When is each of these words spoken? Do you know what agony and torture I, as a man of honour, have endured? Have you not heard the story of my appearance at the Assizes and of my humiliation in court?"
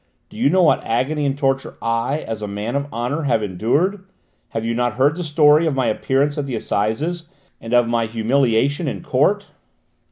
Do 0.31 0.37
you 0.37 0.49
know 0.49 0.63
what 0.63 0.83
agony 0.83 1.27
and 1.27 1.37
torture 1.37 1.77
I, 1.79 2.21
as 2.21 2.41
a 2.41 2.47
man 2.47 2.75
of 2.75 2.91
honour, 2.91 3.21
have 3.25 3.43
endured? 3.43 4.03
Have 4.49 4.65
you 4.65 4.73
not 4.73 4.93
heard 4.93 5.15
the 5.15 5.23
story 5.23 5.67
of 5.67 5.75
my 5.75 5.85
appearance 5.85 6.39
at 6.39 6.47
the 6.47 6.55
Assizes 6.55 7.29
and 7.61 7.71
of 7.71 7.87
my 7.87 8.07
humiliation 8.07 8.87
in 8.87 9.03
court?" 9.03 9.49